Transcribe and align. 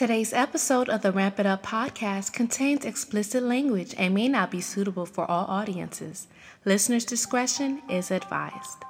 Today's 0.00 0.32
episode 0.32 0.88
of 0.88 1.02
the 1.02 1.12
Ramp 1.12 1.38
It 1.38 1.44
Up 1.44 1.62
podcast 1.62 2.32
contains 2.32 2.86
explicit 2.86 3.42
language 3.42 3.94
and 3.98 4.14
may 4.14 4.28
not 4.28 4.50
be 4.50 4.62
suitable 4.62 5.04
for 5.04 5.30
all 5.30 5.44
audiences. 5.44 6.26
Listener's 6.64 7.04
discretion 7.04 7.82
is 7.86 8.10
advised. 8.10 8.82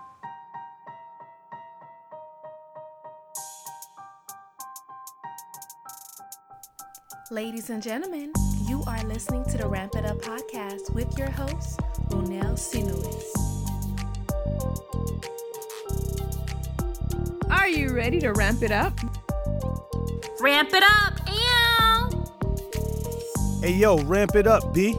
Ladies 7.33 7.71
and 7.71 7.83
gentlemen, 7.83 8.33
you 8.69 8.85
are 8.87 9.03
listening 9.03 9.45
to 9.47 9.59
the 9.59 9.67
Ramp 9.67 9.97
It 9.97 10.07
Up 10.07 10.19
podcast 10.19 10.95
with 10.95 11.19
your 11.19 11.31
host, 11.33 11.81
Ronell 12.11 12.55
Sinuis. 12.55 13.27
Are 17.51 17.69
you 17.69 17.93
ready 17.93 18.21
to 18.21 18.31
ramp 18.31 18.63
it 18.63 18.71
up? 18.71 18.95
Ramp 20.41 20.71
it 20.73 20.83
up, 20.83 21.19
ew! 21.29 22.25
Hey 23.61 23.75
yo, 23.75 23.99
ramp 24.03 24.35
it 24.35 24.47
up, 24.47 24.73
B. 24.73 24.93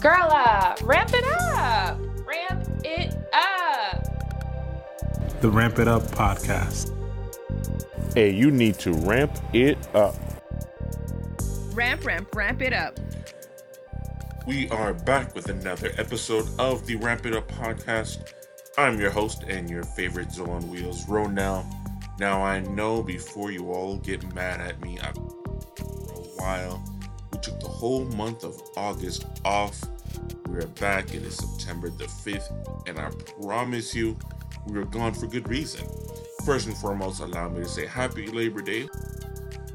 Girl 0.00 0.28
up, 0.30 0.80
ramp 0.82 1.10
it 1.12 1.24
up, 1.24 1.98
ramp 2.26 2.68
it 2.84 3.14
up. 3.32 4.04
The 5.40 5.50
Ramp 5.50 5.78
It 5.78 5.88
Up 5.88 6.02
podcast. 6.04 6.90
Hey, 8.14 8.30
you 8.30 8.50
need 8.50 8.78
to 8.78 8.92
ramp 8.92 9.36
it 9.52 9.76
up. 9.94 10.14
Ramp, 11.74 12.04
ramp, 12.06 12.34
ramp 12.34 12.62
it 12.62 12.72
up. 12.72 12.98
We 14.46 14.70
are 14.70 14.94
back 14.94 15.34
with 15.34 15.50
another 15.50 15.92
episode 15.98 16.48
of 16.58 16.86
the 16.86 16.96
Ramp 16.96 17.26
It 17.26 17.34
Up 17.34 17.46
podcast. 17.48 18.32
I'm 18.78 18.98
your 18.98 19.10
host 19.10 19.42
and 19.48 19.68
your 19.68 19.82
favorite 19.82 20.32
Zoe 20.32 20.48
on 20.48 20.68
Wheels, 20.70 21.04
Ronell. 21.06 21.66
Now, 22.18 22.44
I 22.44 22.60
know 22.60 23.02
before 23.02 23.50
you 23.50 23.72
all 23.72 23.96
get 23.96 24.34
mad 24.34 24.60
at 24.60 24.80
me, 24.80 24.98
I, 25.00 25.10
for 25.76 26.14
a 26.14 26.20
while, 26.36 26.84
we 27.32 27.38
took 27.40 27.58
the 27.58 27.66
whole 27.66 28.04
month 28.04 28.44
of 28.44 28.60
August 28.76 29.26
off. 29.44 29.82
We're 30.46 30.66
back. 30.66 31.12
It 31.12 31.24
is 31.24 31.36
September 31.36 31.90
the 31.90 32.04
5th, 32.04 32.86
and 32.86 33.00
I 33.00 33.10
promise 33.42 33.96
you, 33.96 34.16
we 34.64 34.78
were 34.78 34.84
gone 34.84 35.12
for 35.12 35.26
good 35.26 35.48
reason. 35.48 35.88
First 36.44 36.68
and 36.68 36.76
foremost, 36.76 37.20
allow 37.20 37.48
me 37.48 37.62
to 37.62 37.68
say 37.68 37.84
Happy 37.84 38.28
Labor 38.28 38.62
Day. 38.62 38.88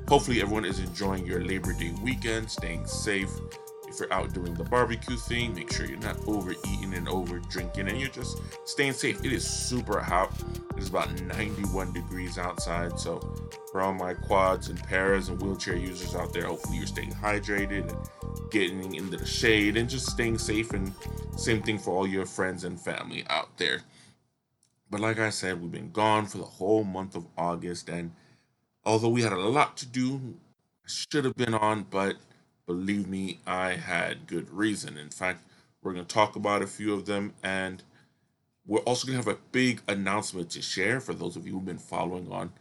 Hopefully, 0.07 0.41
everyone 0.41 0.63
is 0.63 0.79
enjoying 0.79 1.25
your 1.25 1.43
Labor 1.43 1.73
Day 1.73 1.93
weekend, 2.01 2.49
staying 2.49 2.85
safe. 2.87 3.29
You're 3.99 4.13
out 4.13 4.33
doing 4.33 4.53
the 4.53 4.63
barbecue 4.63 5.17
thing, 5.17 5.53
make 5.53 5.73
sure 5.73 5.85
you're 5.85 5.99
not 5.99 6.17
overeating 6.25 6.93
and 6.93 7.09
over 7.09 7.39
drinking 7.39 7.89
and 7.89 7.99
you're 7.99 8.09
just 8.09 8.39
staying 8.65 8.93
safe. 8.93 9.23
It 9.25 9.33
is 9.33 9.45
super 9.45 9.99
hot. 9.99 10.31
It's 10.77 10.87
about 10.87 11.21
91 11.21 11.91
degrees 11.91 12.37
outside. 12.37 12.97
So, 12.97 13.19
for 13.71 13.81
all 13.81 13.93
my 13.93 14.13
quads 14.13 14.69
and 14.69 14.81
paras 14.83 15.27
and 15.27 15.41
wheelchair 15.41 15.75
users 15.75 16.15
out 16.15 16.31
there, 16.31 16.45
hopefully 16.45 16.77
you're 16.77 16.87
staying 16.87 17.11
hydrated 17.11 17.89
and 17.89 18.51
getting 18.51 18.95
into 18.95 19.17
the 19.17 19.25
shade 19.25 19.75
and 19.75 19.89
just 19.89 20.07
staying 20.07 20.37
safe. 20.37 20.71
And 20.71 20.93
same 21.35 21.61
thing 21.61 21.77
for 21.77 21.91
all 21.93 22.07
your 22.07 22.25
friends 22.25 22.63
and 22.63 22.79
family 22.79 23.25
out 23.29 23.57
there. 23.57 23.81
But 24.89 25.01
like 25.01 25.19
I 25.19 25.29
said, 25.29 25.61
we've 25.61 25.71
been 25.71 25.91
gone 25.91 26.25
for 26.25 26.37
the 26.37 26.45
whole 26.45 26.83
month 26.83 27.15
of 27.15 27.27
August, 27.37 27.89
and 27.89 28.11
although 28.85 29.09
we 29.09 29.21
had 29.21 29.33
a 29.33 29.37
lot 29.37 29.77
to 29.77 29.85
do, 29.85 30.35
should 30.87 31.25
have 31.25 31.35
been 31.35 31.53
on, 31.53 31.85
but 31.89 32.15
believe 32.69 33.09
me, 33.09 33.39
I 33.47 33.71
had 33.71 34.27
good 34.27 34.47
reason. 34.51 34.95
In 34.95 35.09
fact, 35.09 35.43
we're 35.81 35.93
going 35.93 36.05
to 36.05 36.13
talk 36.13 36.35
about 36.35 36.61
a 36.61 36.67
few 36.67 36.93
of 36.93 37.07
them, 37.07 37.33
and 37.41 37.81
we're 38.67 38.81
also 38.81 39.07
going 39.07 39.19
to 39.19 39.27
have 39.27 39.35
a 39.35 39.39
big 39.51 39.81
announcement 39.87 40.51
to 40.51 40.61
share 40.61 40.99
for 40.99 41.15
those 41.15 41.35
of 41.35 41.47
you 41.47 41.53
who've 41.53 41.65
been 41.65 41.79
following 41.79 42.31
on 42.31 42.51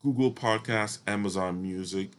Google 0.03 0.33
Podcasts, 0.33 0.99
Amazon 1.07 1.63
Music. 1.63 2.11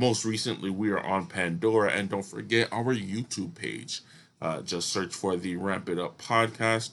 Most 0.00 0.24
recently, 0.24 0.70
we 0.70 0.90
are 0.92 0.98
on 0.98 1.26
Pandora. 1.26 1.90
And 1.90 2.08
don't 2.08 2.24
forget 2.24 2.72
our 2.72 2.94
YouTube 2.94 3.54
page. 3.54 4.00
Uh, 4.40 4.62
just 4.62 4.88
search 4.88 5.14
for 5.14 5.36
the 5.36 5.56
Ramp 5.56 5.90
It 5.90 5.98
Up 5.98 6.16
podcast 6.16 6.92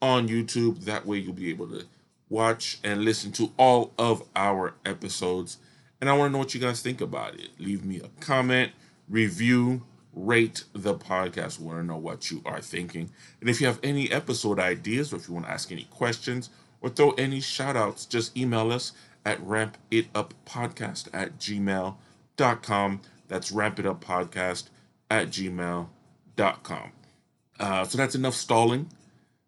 on 0.00 0.28
YouTube. 0.28 0.86
That 0.86 1.04
way, 1.04 1.18
you'll 1.18 1.34
be 1.34 1.50
able 1.50 1.68
to 1.68 1.84
watch 2.30 2.78
and 2.82 3.04
listen 3.04 3.32
to 3.32 3.52
all 3.58 3.92
of 3.98 4.22
our 4.34 4.72
episodes. 4.86 5.58
And 6.00 6.08
I 6.08 6.16
want 6.16 6.30
to 6.30 6.32
know 6.32 6.38
what 6.38 6.54
you 6.54 6.60
guys 6.60 6.80
think 6.80 7.02
about 7.02 7.34
it. 7.34 7.50
Leave 7.58 7.84
me 7.84 8.00
a 8.00 8.08
comment, 8.24 8.72
review, 9.10 9.82
rate 10.14 10.64
the 10.72 10.94
podcast. 10.94 11.58
We 11.58 11.66
want 11.66 11.80
to 11.80 11.84
know 11.84 11.98
what 11.98 12.30
you 12.30 12.40
are 12.46 12.62
thinking. 12.62 13.10
And 13.42 13.50
if 13.50 13.60
you 13.60 13.66
have 13.66 13.78
any 13.82 14.10
episode 14.10 14.58
ideas 14.58 15.12
or 15.12 15.16
if 15.16 15.28
you 15.28 15.34
want 15.34 15.44
to 15.44 15.52
ask 15.52 15.70
any 15.70 15.84
questions 15.90 16.48
or 16.80 16.88
throw 16.88 17.10
any 17.10 17.42
shout 17.42 17.76
outs, 17.76 18.06
just 18.06 18.34
email 18.38 18.72
us 18.72 18.92
at 19.26 19.38
rampituppodcast 19.44 21.08
at 21.12 21.38
gmail.com. 21.38 21.98
That's 22.38 23.52
rampituppodcast 23.52 24.64
at 25.10 25.28
gmail.com. 25.28 26.92
Uh, 27.60 27.84
so 27.84 27.98
that's 27.98 28.14
enough 28.14 28.34
stalling. 28.34 28.88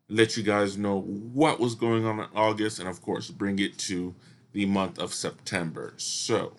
Let 0.08 0.36
you 0.36 0.42
guys 0.42 0.76
know 0.76 1.00
what 1.00 1.60
was 1.60 1.74
going 1.74 2.04
on 2.04 2.18
in 2.18 2.26
August 2.34 2.80
and, 2.80 2.88
of 2.88 3.00
course, 3.00 3.30
bring 3.30 3.58
it 3.58 3.78
to 3.78 4.14
the 4.52 4.66
month 4.66 4.98
of 4.98 5.14
September. 5.14 5.94
So, 5.96 6.54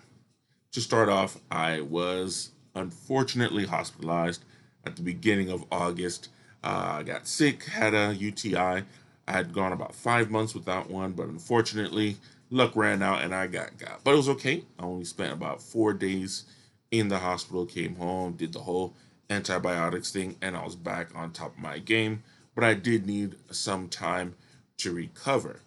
to 0.71 0.79
start 0.79 1.09
off, 1.09 1.37
I 1.51 1.81
was 1.81 2.51
unfortunately 2.75 3.65
hospitalized 3.65 4.45
at 4.85 4.95
the 4.95 5.01
beginning 5.01 5.49
of 5.49 5.65
August. 5.69 6.29
Uh, 6.63 6.99
I 6.99 7.03
got 7.03 7.27
sick, 7.27 7.65
had 7.65 7.93
a 7.93 8.15
UTI. 8.15 8.55
I 8.55 8.85
had 9.27 9.53
gone 9.53 9.73
about 9.73 9.93
five 9.93 10.31
months 10.31 10.55
without 10.55 10.89
one, 10.89 11.11
but 11.11 11.27
unfortunately, 11.27 12.17
luck 12.51 12.75
ran 12.75 13.01
out 13.01 13.23
and 13.23 13.33
I 13.33 13.47
got 13.47 13.77
got. 13.79 14.03
But 14.03 14.13
it 14.13 14.17
was 14.17 14.29
okay. 14.29 14.63
I 14.77 14.83
only 14.83 15.05
spent 15.05 15.33
about 15.33 15.61
four 15.61 15.93
days 15.93 16.45
in 16.91 17.07
the 17.07 17.17
hospital, 17.17 17.65
came 17.65 17.95
home, 17.95 18.33
did 18.33 18.53
the 18.53 18.59
whole 18.59 18.93
antibiotics 19.29 20.11
thing, 20.11 20.35
and 20.41 20.55
I 20.55 20.63
was 20.63 20.75
back 20.75 21.15
on 21.15 21.31
top 21.31 21.55
of 21.55 21.63
my 21.63 21.79
game. 21.79 22.21
But 22.53 22.65
I 22.65 22.73
did 22.73 23.07
need 23.07 23.35
some 23.49 23.87
time 23.87 24.35
to 24.77 24.93
recover. 24.93 25.61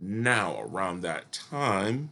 Now, 0.00 0.60
around 0.60 1.02
that 1.02 1.32
time, 1.32 2.10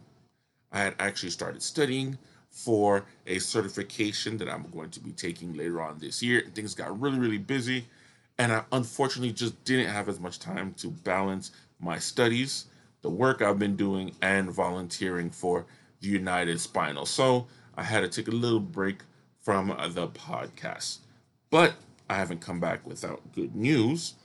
I 0.71 0.79
had 0.79 0.95
actually 0.97 1.29
started 1.29 1.61
studying 1.61 2.17
for 2.49 3.05
a 3.27 3.39
certification 3.39 4.37
that 4.37 4.49
I'm 4.49 4.69
going 4.71 4.91
to 4.91 4.99
be 4.99 5.11
taking 5.11 5.53
later 5.53 5.81
on 5.81 5.99
this 5.99 6.23
year. 6.23 6.41
And 6.45 6.55
things 6.55 6.73
got 6.73 6.99
really, 6.99 7.19
really 7.19 7.37
busy. 7.37 7.85
And 8.37 8.51
I 8.51 8.63
unfortunately 8.71 9.33
just 9.33 9.61
didn't 9.65 9.91
have 9.91 10.07
as 10.07 10.19
much 10.19 10.39
time 10.39 10.73
to 10.75 10.87
balance 10.87 11.51
my 11.79 11.99
studies, 11.99 12.65
the 13.03 13.09
work 13.09 13.41
I've 13.41 13.59
been 13.59 13.75
doing, 13.75 14.15
and 14.21 14.49
volunteering 14.49 15.29
for 15.29 15.65
the 16.01 16.07
United 16.07 16.59
Spinal. 16.59 17.05
So 17.05 17.45
I 17.77 17.83
had 17.83 18.01
to 18.01 18.09
take 18.09 18.27
a 18.27 18.35
little 18.35 18.59
break 18.59 19.01
from 19.39 19.67
the 19.67 20.07
podcast. 20.07 20.99
But 21.51 21.75
I 22.09 22.15
haven't 22.15 22.41
come 22.41 22.59
back 22.59 22.85
without 22.87 23.21
good 23.33 23.55
news. 23.55 24.15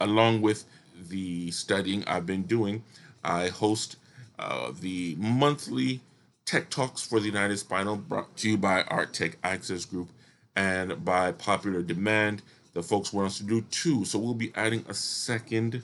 Along 0.00 0.40
with 0.40 0.64
the 1.08 1.50
studying 1.50 2.04
I've 2.06 2.24
been 2.24 2.44
doing, 2.44 2.82
I 3.22 3.48
host 3.48 3.96
uh, 4.38 4.72
the 4.80 5.16
monthly 5.18 6.00
Tech 6.46 6.70
Talks 6.70 7.02
for 7.02 7.20
the 7.20 7.26
United 7.26 7.58
Spinal, 7.58 7.96
brought 7.96 8.36
to 8.38 8.50
you 8.50 8.56
by 8.56 8.82
Art 8.84 9.12
Tech 9.12 9.36
Access 9.44 9.84
Group 9.84 10.08
and 10.56 11.04
by 11.04 11.32
popular 11.32 11.82
demand. 11.82 12.42
The 12.72 12.82
folks 12.82 13.12
want 13.12 13.26
us 13.26 13.38
to 13.38 13.44
do 13.44 13.60
two, 13.70 14.04
so 14.04 14.18
we'll 14.18 14.34
be 14.34 14.52
adding 14.54 14.84
a 14.88 14.94
second 14.94 15.82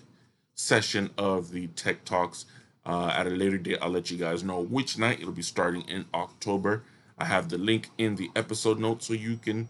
session 0.56 1.10
of 1.16 1.52
the 1.52 1.68
Tech 1.68 2.04
Talks 2.04 2.46
uh, 2.84 3.12
at 3.14 3.26
a 3.26 3.30
later 3.30 3.58
date. 3.58 3.78
I'll 3.80 3.90
let 3.90 4.10
you 4.10 4.16
guys 4.16 4.42
know 4.42 4.60
which 4.60 4.98
night. 4.98 5.20
It'll 5.20 5.32
be 5.32 5.42
starting 5.42 5.82
in 5.82 6.06
October. 6.12 6.82
I 7.18 7.26
have 7.26 7.48
the 7.48 7.58
link 7.58 7.90
in 7.96 8.16
the 8.16 8.30
episode 8.34 8.80
notes 8.80 9.06
so 9.06 9.12
you 9.12 9.36
can 9.36 9.68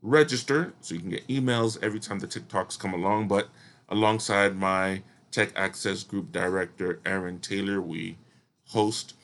register, 0.00 0.72
so 0.80 0.94
you 0.94 1.00
can 1.00 1.10
get 1.10 1.28
emails 1.28 1.78
every 1.82 2.00
time 2.00 2.20
the 2.20 2.26
Tech 2.26 2.48
Talks 2.48 2.76
come 2.76 2.94
along. 2.94 3.28
But 3.28 3.48
alongside 3.88 4.56
my 4.56 5.02
Tech 5.30 5.52
Access 5.56 6.02
Group 6.04 6.32
Director, 6.32 7.00
Aaron 7.04 7.38
Taylor, 7.38 7.80
we 7.80 8.16
host 8.68 9.14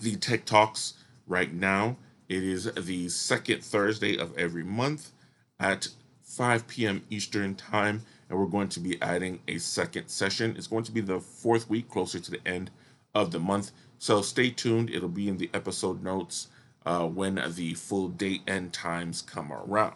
the 0.00 0.16
Tech 0.16 0.44
Talks 0.44 0.94
right 1.26 1.52
now. 1.52 1.96
It 2.28 2.42
is 2.42 2.64
the 2.72 3.08
second 3.08 3.62
Thursday 3.62 4.16
of 4.16 4.36
every 4.36 4.64
month 4.64 5.12
at 5.60 5.88
5 6.22 6.66
p.m. 6.66 7.04
Eastern 7.08 7.54
Time, 7.54 8.02
and 8.28 8.38
we're 8.38 8.46
going 8.46 8.68
to 8.70 8.80
be 8.80 9.00
adding 9.02 9.40
a 9.48 9.58
second 9.58 10.08
session. 10.08 10.54
It's 10.56 10.66
going 10.66 10.84
to 10.84 10.92
be 10.92 11.00
the 11.00 11.20
fourth 11.20 11.68
week, 11.68 11.88
closer 11.88 12.18
to 12.18 12.30
the 12.30 12.46
end 12.46 12.70
of 13.14 13.30
the 13.30 13.38
month. 13.38 13.70
So 13.98 14.22
stay 14.22 14.50
tuned. 14.50 14.90
It'll 14.90 15.08
be 15.08 15.28
in 15.28 15.38
the 15.38 15.50
episode 15.54 16.02
notes 16.02 16.48
uh, 16.84 17.06
when 17.06 17.40
the 17.54 17.74
full 17.74 18.08
date 18.08 18.42
and 18.46 18.72
times 18.72 19.22
come 19.22 19.52
around. 19.52 19.94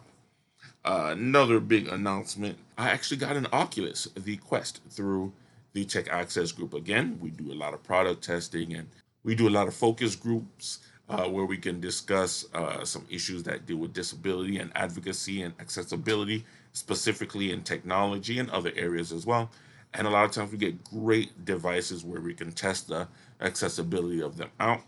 Uh, 0.83 1.09
another 1.11 1.59
big 1.59 1.87
announcement 1.87 2.57
I 2.77 2.89
actually 2.89 3.17
got 3.17 3.35
an 3.35 3.47
Oculus, 3.53 4.07
the 4.15 4.37
Quest, 4.37 4.81
through 4.89 5.31
the 5.73 5.85
Tech 5.85 6.07
Access 6.09 6.51
Group. 6.51 6.73
Again, 6.73 7.19
we 7.21 7.29
do 7.29 7.51
a 7.51 7.53
lot 7.53 7.75
of 7.75 7.83
product 7.83 8.23
testing 8.23 8.73
and 8.73 8.87
we 9.23 9.35
do 9.35 9.47
a 9.47 9.51
lot 9.51 9.67
of 9.67 9.75
focus 9.75 10.15
groups 10.15 10.79
uh, 11.07 11.27
where 11.27 11.45
we 11.45 11.57
can 11.57 11.79
discuss 11.79 12.45
uh, 12.55 12.83
some 12.83 13.05
issues 13.09 13.43
that 13.43 13.67
deal 13.67 13.77
with 13.77 13.93
disability 13.93 14.57
and 14.57 14.71
advocacy 14.75 15.43
and 15.43 15.53
accessibility, 15.59 16.43
specifically 16.73 17.51
in 17.51 17.63
technology 17.63 18.39
and 18.39 18.49
other 18.49 18.71
areas 18.75 19.11
as 19.11 19.25
well. 19.25 19.51
And 19.93 20.07
a 20.07 20.09
lot 20.09 20.25
of 20.25 20.31
times 20.31 20.51
we 20.51 20.57
get 20.57 20.83
great 20.83 21.43
devices 21.43 22.05
where 22.05 22.21
we 22.21 22.33
can 22.33 22.51
test 22.51 22.87
the 22.87 23.07
accessibility 23.41 24.21
of 24.21 24.37
them 24.37 24.49
out. 24.59 24.81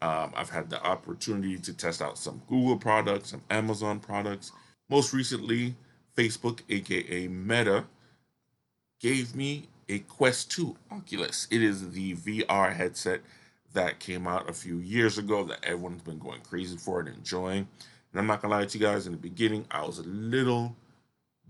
Um, 0.00 0.32
I've 0.36 0.50
had 0.50 0.70
the 0.70 0.82
opportunity 0.84 1.58
to 1.58 1.72
test 1.72 2.02
out 2.02 2.18
some 2.18 2.42
Google 2.48 2.76
products, 2.76 3.30
some 3.30 3.42
Amazon 3.50 4.00
products. 4.00 4.52
Most 4.88 5.12
recently, 5.12 5.76
Facebook, 6.16 6.60
aka 6.68 7.28
Meta, 7.28 7.84
gave 9.00 9.34
me 9.34 9.68
a 9.88 10.00
Quest 10.00 10.50
2 10.52 10.76
Oculus. 10.90 11.46
It 11.50 11.62
is 11.62 11.90
the 11.90 12.14
VR 12.14 12.74
headset 12.74 13.20
that 13.74 14.00
came 14.00 14.26
out 14.26 14.48
a 14.48 14.52
few 14.52 14.78
years 14.78 15.18
ago 15.18 15.44
that 15.44 15.64
everyone's 15.64 16.02
been 16.02 16.18
going 16.18 16.40
crazy 16.40 16.76
for 16.76 17.00
and 17.00 17.08
enjoying. 17.08 17.68
And 18.12 18.20
I'm 18.20 18.26
not 18.26 18.42
gonna 18.42 18.54
lie 18.54 18.64
to 18.64 18.78
you 18.78 18.84
guys, 18.84 19.06
in 19.06 19.12
the 19.12 19.18
beginning, 19.18 19.66
I 19.70 19.84
was 19.84 19.98
a 19.98 20.04
little 20.04 20.76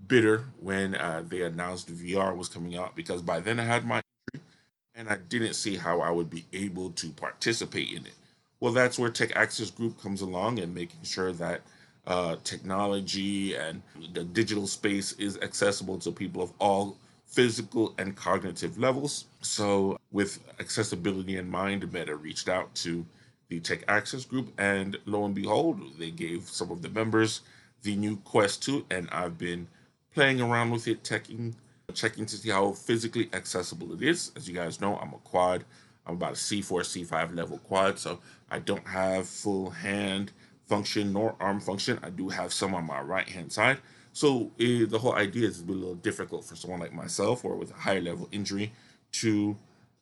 bitter 0.07 0.45
when 0.61 0.95
uh, 0.95 1.23
they 1.27 1.43
announced 1.43 1.95
VR 1.95 2.37
was 2.37 2.49
coming 2.49 2.77
out 2.77 2.97
because 2.97 3.23
by 3.23 3.41
then 3.41 3.59
I 3.59 3.65
had 3.65 3.85
my 3.85 4.03
injury 4.33 4.47
and 4.95 5.09
I 5.09 5.17
didn't 5.17 5.55
see 5.55 5.77
how 5.77 6.01
I 6.01 6.11
would 6.11 6.31
be 6.31 6.45
able 6.53 6.91
to 6.91 7.11
participate 7.11 7.91
in 7.91 8.07
it. 8.07 8.15
Well, 8.61 8.73
that's 8.73 8.99
where 8.99 9.11
Tech 9.11 9.37
Access 9.37 9.71
Group 9.71 10.01
comes 10.01 10.21
along 10.21 10.59
and 10.59 10.75
making 10.75 11.03
sure 11.05 11.33
that 11.33 11.61
uh, 12.07 12.37
technology 12.43 13.55
and 13.55 13.83
the 14.15 14.25
digital 14.25 14.67
space 14.67 15.13
is 15.13 15.39
accessible 15.39 15.99
to 15.99 16.11
people 16.11 16.43
of 16.43 16.53
all 16.59 16.97
physical 17.27 17.95
and 17.99 18.17
cognitive 18.17 18.79
levels. 18.79 19.27
So, 19.43 19.99
with 20.11 20.41
accessibility 20.59 21.37
in 21.37 21.51
mind, 21.51 21.93
Meta 21.93 22.17
reached 22.17 22.49
out 22.49 22.75
to 22.77 23.05
the 23.49 23.61
Tech 23.61 23.85
Access 23.89 24.25
Group, 24.25 24.53
and 24.59 24.97
lo 25.05 25.25
and 25.25 25.35
behold, 25.35 25.81
they 25.99 26.11
gave 26.11 26.49
some 26.49 26.71
of 26.71 26.83
the 26.83 26.89
members 26.89 27.43
the 27.83 27.95
new 27.95 28.17
Quest 28.17 28.63
2, 28.65 28.87
and 28.91 29.09
I've 29.11 29.39
been 29.39 29.69
playing 30.15 30.41
around 30.41 30.71
with 30.71 30.89
it, 30.89 31.05
checking, 31.05 31.55
checking 31.95 32.27
to 32.27 32.37
see 32.37 32.51
how 32.51 32.73
physically 32.73 33.29
accessible 33.33 33.93
it 33.93 34.03
is. 34.03 34.33
As 34.37 34.49
you 34.49 34.55
guys 34.55 34.81
know, 34.81 34.97
I'm 34.97 35.13
a 35.13 35.19
quad. 35.19 35.65
I'm 36.07 36.15
about 36.15 36.33
a 36.33 36.37
C4, 36.37 37.07
C5 37.07 37.37
level 37.37 37.59
quad, 37.59 37.99
so 37.99 38.19
I 38.51 38.61
don't 38.61 38.87
have 38.87 39.29
full 39.29 39.71
hand 39.71 40.33
function 40.67 41.13
nor 41.13 41.37
arm 41.41 41.61
function. 41.61 41.99
I 42.03 42.11
do 42.11 42.29
have 42.29 42.53
some 42.53 42.75
on 42.75 42.87
my 42.87 43.01
right 43.01 43.29
hand 43.29 43.53
side. 43.53 43.79
So 44.13 44.51
uh, 44.61 44.87
the 44.89 44.99
whole 45.01 45.15
idea 45.15 45.47
is 45.47 45.61
a 45.61 45.65
little 45.65 45.95
difficult 45.95 46.45
for 46.45 46.57
someone 46.57 46.81
like 46.81 46.93
myself 46.93 47.45
or 47.45 47.57
with 47.57 47.71
a 47.71 47.75
higher 47.75 48.01
level 48.01 48.29
injury 48.33 48.73
to 49.13 49.57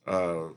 uh, 0.05 0.47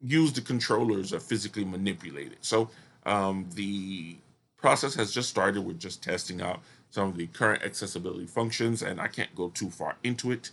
use 0.00 0.32
the 0.32 0.40
controllers 0.40 1.12
or 1.12 1.20
physically 1.20 1.64
manipulate 1.64 2.32
it. 2.32 2.38
So 2.40 2.70
um, 3.06 3.46
the 3.54 4.16
process 4.56 4.94
has 4.94 5.12
just 5.12 5.28
started. 5.28 5.62
We're 5.62 5.74
just 5.74 6.02
testing 6.02 6.40
out 6.40 6.60
some 6.94 7.08
of 7.08 7.16
the 7.16 7.26
current 7.26 7.64
accessibility 7.64 8.24
functions, 8.24 8.80
and 8.80 9.00
I 9.00 9.08
can't 9.08 9.34
go 9.34 9.48
too 9.48 9.68
far 9.68 9.96
into 10.04 10.30
it. 10.30 10.52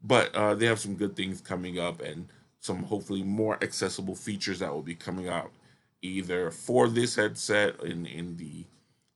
But 0.00 0.32
uh, 0.36 0.54
they 0.54 0.66
have 0.66 0.78
some 0.78 0.94
good 0.94 1.16
things 1.16 1.40
coming 1.40 1.80
up 1.80 2.00
and 2.00 2.28
some 2.60 2.84
hopefully 2.84 3.24
more 3.24 3.58
accessible 3.60 4.14
features 4.14 4.60
that 4.60 4.72
will 4.72 4.82
be 4.82 4.94
coming 4.94 5.28
out 5.28 5.50
either 6.00 6.52
for 6.52 6.88
this 6.88 7.16
headset 7.16 7.82
in, 7.82 8.06
in 8.06 8.36
the 8.36 8.64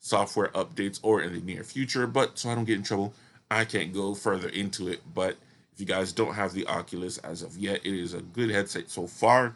software 0.01 0.49
updates 0.49 0.99
or 1.05 1.23
in 1.23 1.33
the 1.33 1.41
near 1.41 1.63
future. 1.63 2.09
But 2.09 2.41
so 2.41 2.51
I 2.51 2.57
don't 2.57 2.65
get 2.65 2.79
in 2.79 2.83
trouble, 2.83 3.15
I 3.53 3.65
can't 3.65 3.93
go 3.93 4.13
further 4.13 4.49
into 4.49 4.89
it. 4.89 5.01
But 5.15 5.37
if 5.73 5.79
you 5.79 5.87
guys 5.87 6.13
don't 6.13 6.35
have 6.35 6.55
the 6.55 6.67
Oculus 6.67 7.19
as 7.19 7.43
of 7.43 7.57
yet, 7.57 7.87
it 7.87 7.95
is 7.95 8.15
a 8.15 8.21
good 8.21 8.51
headset 8.51 8.91
so 8.91 9.07
far. 9.07 9.55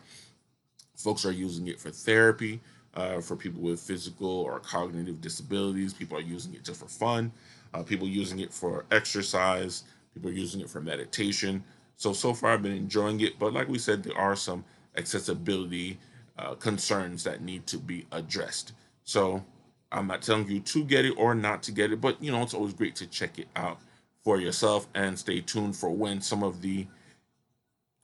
Folks 0.97 1.27
are 1.27 1.33
using 1.33 1.67
it 1.67 1.81
for 1.81 1.91
therapy, 1.91 2.61
uh, 2.99 3.21
for 3.21 3.37
people 3.37 3.63
with 3.63 3.81
physical 3.81 4.29
or 4.29 4.61
cognitive 4.61 5.21
disabilities. 5.23 5.95
People 5.95 6.19
are 6.19 6.23
using 6.23 6.55
it 6.55 6.65
just 6.65 6.81
for 6.81 6.89
fun. 6.89 7.33
Uh, 7.75 7.83
people 7.85 8.09
using 8.09 8.41
it 8.41 8.53
for 8.53 8.85
exercise. 8.91 9.85
People 10.15 10.31
are 10.31 10.35
using 10.35 10.61
it 10.61 10.71
for 10.71 10.81
meditation. 10.81 11.65
So 11.97 12.13
so 12.13 12.35
far, 12.35 12.53
I've 12.53 12.63
been 12.63 12.73
enjoying 12.73 13.21
it. 13.23 13.39
But 13.39 13.55
like 13.55 13.69
we 13.69 13.79
said, 13.79 14.03
there 14.03 14.19
are 14.19 14.37
some 14.37 14.65
accessibility 14.97 15.99
uh, 16.39 16.55
concerns 16.57 17.25
that 17.25 17.43
need 17.43 17.67
to 17.69 17.79
be 17.79 18.07
addressed. 18.13 18.73
So 19.05 19.45
I'm 19.93 20.09
not 20.09 20.23
telling 20.23 20.49
you 20.49 20.61
to 20.61 20.85
get 20.85 21.05
it 21.05 21.15
or 21.17 21.35
not 21.37 21.63
to 21.65 21.73
get 21.73 21.93
it, 21.93 22.01
but 22.01 22.23
you 22.23 22.33
know, 22.33 22.43
it's 22.43 22.55
always 22.55 22.75
great 22.75 22.97
to 22.97 23.07
check 23.07 23.39
it 23.39 23.49
out 23.57 23.79
for 24.25 24.41
yourself 24.41 24.89
and 24.95 25.19
stay 25.19 25.41
tuned 25.41 25.77
for 25.77 25.91
when 25.91 26.21
some 26.21 26.43
of 26.43 26.63
the 26.63 26.87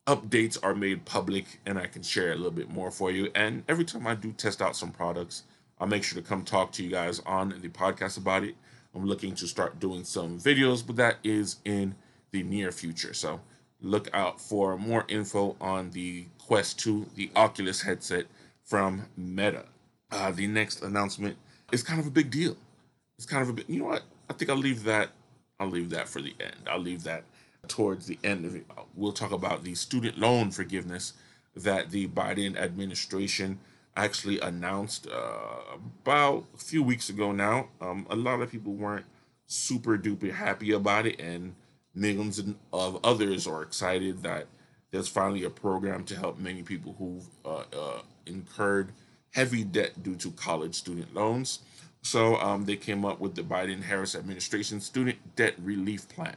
updates 0.07 0.59
are 0.63 0.75
made 0.75 1.05
public 1.05 1.61
and 1.65 1.79
I 1.79 1.87
can 1.87 2.03
share 2.03 2.33
a 2.33 2.37
little 2.37 2.51
bit 2.51 2.71
more 2.71 2.91
for 2.91 3.11
you. 3.11 3.31
And 3.35 3.65
every 3.69 3.85
time 3.85 4.07
I 4.07 4.15
do 4.15 4.33
test 4.33 4.61
out 4.61 4.77
some 4.77 4.91
products, 4.91 5.45
I'll 5.79 5.87
make 5.87 6.05
sure 6.05 6.21
to 6.21 6.27
come 6.27 6.45
talk 6.45 6.73
to 6.73 6.85
you 6.85 6.91
guys 6.91 7.21
on 7.21 7.55
the 7.61 7.69
podcast 7.69 8.19
about 8.19 8.45
it. 8.45 8.55
I'm 8.95 9.07
looking 9.07 9.35
to 9.37 9.47
start 9.47 9.81
doing 9.81 10.05
some 10.05 10.39
videos, 10.39 10.87
but 10.87 10.97
that 10.97 11.17
is 11.25 11.57
in 11.65 11.95
the 12.31 12.43
near 12.43 12.71
future. 12.71 13.15
So 13.15 13.41
look 13.81 14.09
out 14.13 14.41
for 14.41 14.77
more 14.77 15.05
info 15.09 15.57
on 15.61 15.91
the 15.91 16.27
Quest 16.39 16.79
2, 16.81 17.07
the 17.17 17.31
Oculus 17.35 17.81
headset 17.83 18.27
from 18.63 19.07
Meta. 19.17 19.65
Uh, 20.11 20.31
the 20.31 20.47
next 20.47 20.83
announcement 20.83 21.37
is 21.73 21.83
kind 21.83 21.99
of 21.99 22.07
a 22.07 22.11
big 22.11 22.31
deal. 22.31 22.57
It's 23.17 23.27
kind 23.27 23.43
of 23.43 23.49
a 23.49 23.53
bit. 23.53 23.69
You 23.69 23.81
know 23.81 23.87
what? 23.87 24.03
I 24.29 24.35
think 24.35 24.51
I'll 24.51 24.57
leave 24.57 24.85
that. 24.85 25.11
I'll 25.59 25.69
leave 25.69 25.91
that 25.91 26.09
for 26.09 26.21
the 26.21 26.35
end. 26.41 26.57
I'll 26.69 26.79
leave 26.79 27.05
that 27.05 27.25
towards 27.69 28.07
the 28.07 28.19
end 28.25 28.45
of 28.45 28.55
it. 28.55 28.67
We'll 28.95 29.13
talk 29.13 29.33
about 29.33 29.65
the 29.65 29.75
student 29.75 30.19
loan 30.19 30.51
forgiveness 30.51 31.15
that 31.57 31.91
the 31.91 32.09
Biden 32.09 32.57
administration 32.57 33.59
actually 33.97 34.41
announced 34.41 35.07
uh, 35.07 35.77
about 36.03 36.45
a 36.55 36.59
few 36.59 36.83
weeks 36.83 37.09
ago 37.09 37.33
now. 37.33 37.69
Um, 37.81 38.07
a 38.11 38.17
lot 38.17 38.41
of 38.41 38.51
people 38.51 38.73
weren't 38.73 39.07
super 39.47 39.97
duper 39.97 40.33
happy 40.33 40.73
about 40.73 41.07
it, 41.07 41.21
and 41.21 41.55
millions 41.95 42.43
of 42.73 43.05
others 43.05 43.47
are 43.47 43.63
excited 43.63 44.23
that 44.23 44.47
there's 44.91 45.09
finally 45.09 45.45
a 45.45 45.51
program 45.51 46.05
to 46.05 46.17
help 46.17 46.39
many 46.39 46.63
people 46.63 46.95
who've 46.99 47.29
uh, 47.45 47.65
uh, 47.77 48.03
incurred 48.27 48.93
heavy 49.33 49.65
debt 49.65 50.03
due 50.03 50.15
to 50.17 50.31
college 50.33 50.75
student 50.75 51.15
loans. 51.15 51.61
So 52.03 52.37
um, 52.37 52.67
they 52.67 52.77
came 52.77 53.05
up 53.05 53.19
with 53.19 53.35
the 53.35 53.43
Biden 53.43 53.83
Harris 53.83 54.15
administration 54.15 54.81
student 54.81 55.19
debt 55.37 55.55
relief 55.59 56.09
plan. 56.09 56.37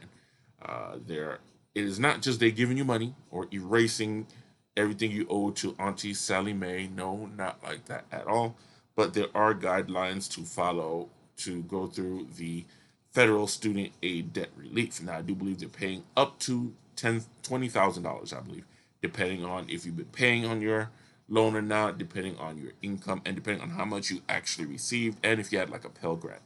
Uh, 0.62 0.96
there, 1.06 1.38
it 1.74 1.84
is 1.84 1.98
not 1.98 2.22
just 2.22 2.40
they 2.40 2.50
giving 2.50 2.76
you 2.76 2.84
money 2.84 3.14
or 3.30 3.46
erasing 3.52 4.26
everything 4.76 5.10
you 5.10 5.26
owe 5.28 5.50
to 5.50 5.74
Auntie 5.78 6.14
Sallie 6.14 6.52
Mae. 6.52 6.88
No, 6.94 7.26
not 7.36 7.62
like 7.62 7.84
that 7.86 8.04
at 8.10 8.26
all. 8.26 8.56
But 8.96 9.14
there 9.14 9.28
are 9.34 9.54
guidelines 9.54 10.28
to 10.32 10.42
follow 10.42 11.08
to 11.38 11.62
go 11.62 11.86
through 11.86 12.28
the 12.36 12.64
federal 13.12 13.46
student 13.46 13.92
aid 14.02 14.32
debt 14.32 14.48
relief. 14.56 15.00
Now, 15.02 15.18
I 15.18 15.22
do 15.22 15.34
believe 15.34 15.60
they're 15.60 15.68
paying 15.68 16.04
up 16.16 16.38
to 16.40 16.74
ten, 16.96 17.22
twenty 17.42 17.68
thousand 17.68 18.02
dollars, 18.02 18.32
I 18.32 18.40
believe, 18.40 18.64
depending 19.02 19.44
on 19.44 19.66
if 19.68 19.86
you've 19.86 19.96
been 19.96 20.06
paying 20.06 20.44
on 20.44 20.60
your 20.60 20.90
loan 21.28 21.54
or 21.54 21.62
not, 21.62 21.98
depending 21.98 22.36
on 22.38 22.58
your 22.58 22.72
income 22.82 23.22
and 23.24 23.36
depending 23.36 23.62
on 23.62 23.70
how 23.70 23.84
much 23.84 24.10
you 24.10 24.20
actually 24.28 24.66
received 24.66 25.18
and 25.22 25.38
if 25.40 25.52
you 25.52 25.58
had 25.58 25.70
like 25.70 25.84
a 25.84 25.90
Pell 25.90 26.16
Grant. 26.16 26.42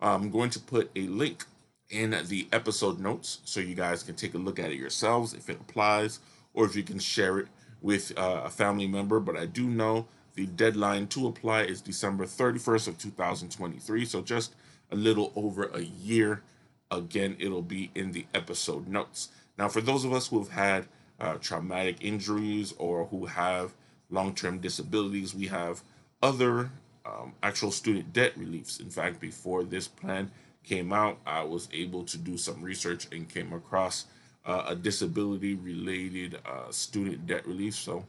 I'm 0.00 0.30
going 0.30 0.50
to 0.50 0.60
put 0.60 0.90
a 0.94 1.06
link 1.08 1.44
in 1.90 2.16
the 2.26 2.46
episode 2.52 2.98
notes 2.98 3.40
so 3.44 3.60
you 3.60 3.74
guys 3.74 4.02
can 4.02 4.14
take 4.14 4.34
a 4.34 4.38
look 4.38 4.58
at 4.58 4.70
it 4.70 4.78
yourselves 4.78 5.32
if 5.32 5.48
it 5.48 5.60
applies 5.60 6.20
or 6.54 6.64
if 6.66 6.76
you 6.76 6.82
can 6.82 6.98
share 6.98 7.38
it 7.38 7.48
with 7.80 8.12
uh, 8.18 8.42
a 8.44 8.50
family 8.50 8.86
member. 8.86 9.20
But 9.20 9.36
I 9.36 9.46
do 9.46 9.66
know 9.66 10.06
the 10.34 10.46
deadline 10.46 11.06
to 11.08 11.26
apply 11.26 11.62
is 11.62 11.80
December 11.80 12.24
31st 12.24 12.88
of 12.88 12.98
2023, 12.98 14.04
so 14.04 14.20
just 14.22 14.54
a 14.90 14.96
little 14.96 15.32
over 15.34 15.64
a 15.64 15.80
year. 15.80 16.42
Again, 16.90 17.36
it'll 17.38 17.62
be 17.62 17.90
in 17.94 18.12
the 18.12 18.26
episode 18.32 18.88
notes. 18.88 19.28
Now, 19.58 19.68
for 19.68 19.80
those 19.80 20.04
of 20.04 20.12
us 20.12 20.28
who 20.28 20.38
have 20.38 20.50
had 20.50 20.86
uh, 21.20 21.34
traumatic 21.34 21.96
injuries 22.00 22.72
or 22.78 23.06
who 23.06 23.26
have 23.26 23.74
long 24.10 24.34
term 24.34 24.58
disabilities. 24.58 25.34
We 25.34 25.46
have 25.46 25.82
other 26.22 26.70
um, 27.04 27.34
actual 27.42 27.70
student 27.70 28.12
debt 28.12 28.36
reliefs. 28.36 28.80
In 28.80 28.90
fact, 28.90 29.20
before 29.20 29.64
this 29.64 29.88
plan 29.88 30.30
came 30.68 30.92
out, 30.92 31.18
I 31.26 31.42
was 31.44 31.68
able 31.72 32.04
to 32.04 32.18
do 32.18 32.36
some 32.36 32.62
research 32.62 33.08
and 33.10 33.28
came 33.28 33.52
across 33.52 34.06
uh, 34.44 34.64
a 34.68 34.74
disability 34.74 35.54
related 35.54 36.38
uh, 36.46 36.70
student 36.70 37.26
debt 37.26 37.46
relief. 37.46 37.74
So 37.74 38.04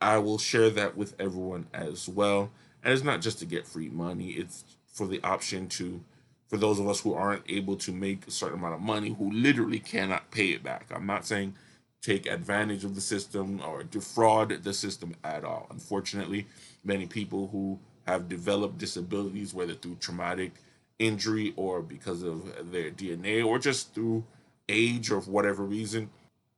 I 0.00 0.18
will 0.18 0.38
share 0.38 0.70
that 0.70 0.96
with 0.96 1.14
everyone 1.20 1.66
as 1.72 2.08
well. 2.08 2.50
And 2.82 2.92
it's 2.92 3.04
not 3.04 3.20
just 3.20 3.38
to 3.40 3.46
get 3.46 3.66
free 3.66 3.88
money, 3.88 4.30
it's 4.30 4.64
for 4.92 5.06
the 5.06 5.22
option 5.22 5.68
to, 5.68 6.00
for 6.48 6.56
those 6.56 6.80
of 6.80 6.88
us 6.88 7.00
who 7.00 7.14
aren't 7.14 7.44
able 7.48 7.76
to 7.76 7.92
make 7.92 8.26
a 8.26 8.30
certain 8.30 8.58
amount 8.58 8.74
of 8.74 8.80
money, 8.80 9.14
who 9.18 9.30
literally 9.30 9.78
cannot 9.78 10.30
pay 10.30 10.48
it 10.48 10.62
back. 10.62 10.86
I'm 10.94 11.06
not 11.06 11.26
saying 11.26 11.54
take 12.02 12.26
advantage 12.26 12.84
of 12.84 12.94
the 12.94 13.00
system 13.00 13.60
or 13.66 13.82
defraud 13.82 14.62
the 14.64 14.72
system 14.72 15.14
at 15.22 15.44
all. 15.44 15.66
Unfortunately, 15.70 16.46
many 16.82 17.06
people 17.06 17.48
who 17.48 17.78
have 18.06 18.28
developed 18.28 18.78
disabilities, 18.78 19.52
whether 19.52 19.74
through 19.74 19.96
traumatic 19.96 20.54
injury 21.00 21.52
or 21.56 21.82
because 21.82 22.22
of 22.22 22.70
their 22.70 22.90
DNA 22.90 23.44
or 23.44 23.58
just 23.58 23.92
through 23.94 24.22
age 24.68 25.10
or 25.10 25.20
for 25.20 25.30
whatever 25.30 25.64
reason, 25.64 26.10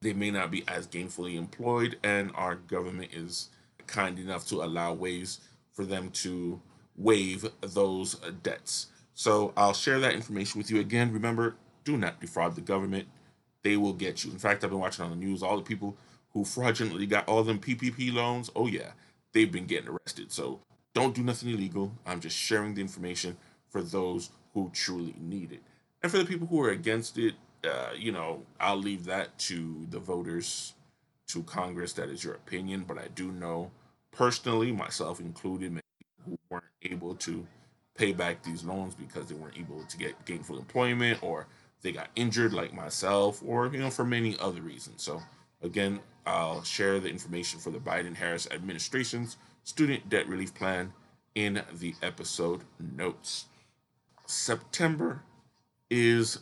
they 0.03 0.13
may 0.13 0.31
not 0.31 0.51
be 0.51 0.65
as 0.69 0.87
gainfully 0.87 1.37
employed, 1.37 1.97
and 2.03 2.33
our 2.35 2.57
government 2.57 3.15
is 3.15 3.49
kind 3.87 4.19
enough 4.19 4.47
to 4.49 4.63
allow 4.63 4.93
ways 4.93 5.41
for 5.73 5.85
them 5.85 6.11
to 6.11 6.61
waive 6.97 7.49
those 7.61 8.15
debts. 8.43 8.89
So 9.15 9.53
I'll 9.57 9.73
share 9.73 10.01
that 10.01 10.15
information 10.15 10.59
with 10.59 10.71
you 10.71 10.81
again. 10.81 11.13
Remember, 11.13 11.55
do 11.85 11.97
not 11.97 12.21
defraud 12.21 12.57
the 12.57 12.61
government. 12.61 13.07
They 13.63 13.77
will 13.77 13.93
get 13.93 14.25
you. 14.25 14.33
In 14.33 14.39
fact, 14.39 14.65
I've 14.65 14.71
been 14.71 14.81
watching 14.81 15.05
on 15.05 15.11
the 15.11 15.17
news 15.17 15.43
all 15.43 15.57
the 15.57 15.63
people 15.63 15.97
who 16.33 16.45
fraudulently 16.45 17.07
got 17.07 17.29
all 17.29 17.45
them 17.45 17.61
PPP 17.61 18.13
loans. 18.13 18.51
Oh, 18.57 18.67
yeah, 18.67 18.93
they've 19.33 19.53
been 19.53 19.67
getting 19.67 19.89
arrested. 19.89 20.33
So 20.33 20.61
don't 20.95 21.15
do 21.15 21.23
nothing 21.23 21.51
illegal. 21.51 21.93
I'm 22.05 22.21
just 22.21 22.37
sharing 22.37 22.75
the 22.75 22.81
information 22.81 23.37
for 23.73 23.83
those 23.83 24.31
who 24.55 24.71
truly 24.73 25.15
need 25.19 25.53
it. 25.53 25.63
And 26.03 26.13
for 26.13 26.19
the 26.19 26.25
people 26.25 26.47
who 26.47 26.61
are 26.63 26.71
against 26.71 27.19
it, 27.19 27.35
uh, 27.65 27.91
you 27.97 28.13
know, 28.13 28.43
I'll 28.61 28.77
leave 28.77 29.05
that 29.07 29.39
to 29.41 29.87
the 29.91 29.99
voters, 29.99 30.75
to 31.29 31.43
Congress. 31.43 31.93
That 31.95 32.09
is 32.09 32.23
your 32.23 32.35
opinion. 32.35 32.85
But 32.87 32.99
I 32.99 33.09
do 33.15 33.33
know 33.33 33.71
personally, 34.13 34.71
myself 34.73 35.21
included, 35.21 35.73
many 35.73 35.83
people 35.99 36.23
who 36.33 36.39
weren't 36.51 36.65
able 36.83 37.15
to 37.17 37.47
pay 37.95 38.13
back 38.13 38.43
these 38.43 38.65
loans 38.65 38.95
because 38.95 39.27
they 39.27 39.35
weren't 39.35 39.59
able 39.59 39.83
to 39.85 39.97
get 39.97 40.25
gainful 40.25 40.59
employment 40.59 41.23
or 41.23 41.47
they 41.83 41.93
got 41.93 42.09
injured 42.17 42.53
like 42.53 42.73
myself 42.73 43.43
or 43.45 43.67
you 43.67 43.79
know 43.79 43.91
for 43.91 44.05
many 44.05 44.37
other 44.41 44.63
reasons 44.63 45.03
so 45.03 45.21
again 45.63 46.01
i'll 46.27 46.63
share 46.63 47.01
the 47.01 47.09
information 47.09 47.61
for 47.61 47.71
the 47.71 47.79
biden 47.79 48.17
harris 48.17 48.49
administration's 48.51 49.37
student 49.65 50.09
debt 50.09 50.27
relief 50.27 50.55
plan 50.55 50.93
in 51.35 51.63
the 51.75 51.95
episode 52.03 52.63
notes 52.97 53.47
september 54.33 55.23
is 55.91 56.39